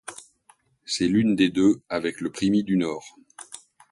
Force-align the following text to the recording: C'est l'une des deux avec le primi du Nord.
C'est 0.83 1.05
l'une 1.07 1.35
des 1.35 1.49
deux 1.51 1.83
avec 1.87 2.21
le 2.21 2.31
primi 2.31 2.63
du 2.63 2.75
Nord. 2.75 3.19